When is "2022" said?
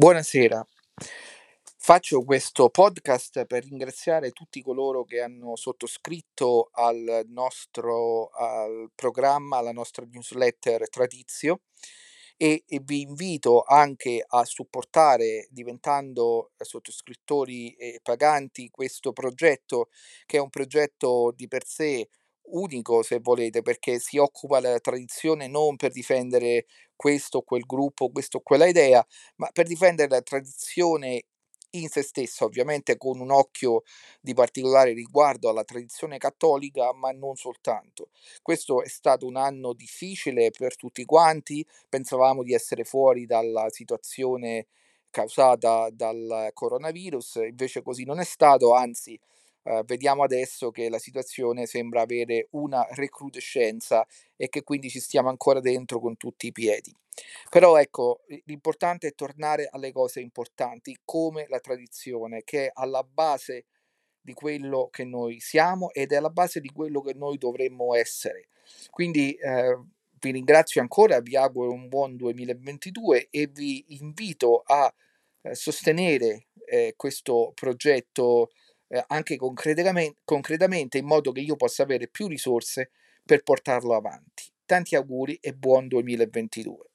72.16-73.28, 85.88-86.89